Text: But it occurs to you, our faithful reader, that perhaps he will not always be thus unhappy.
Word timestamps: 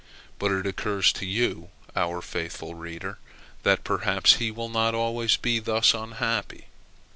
But 0.39 0.51
it 0.51 0.65
occurs 0.65 1.13
to 1.13 1.27
you, 1.27 1.69
our 1.95 2.23
faithful 2.23 2.73
reader, 2.73 3.19
that 3.61 3.83
perhaps 3.83 4.37
he 4.37 4.49
will 4.49 4.67
not 4.67 4.95
always 4.95 5.37
be 5.37 5.59
thus 5.59 5.93
unhappy. 5.93 6.65